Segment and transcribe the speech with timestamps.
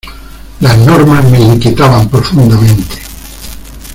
[0.61, 2.97] Las normas me inquietaban profundamente.